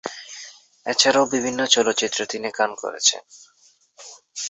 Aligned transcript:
এছাড়াও 0.85 1.25
বিভিন্ন 1.25 1.59
চলচ্চিত্রে 1.65 2.23
তিনি 2.25 2.49
গান 2.57 2.71
করেছেন। 2.75 3.21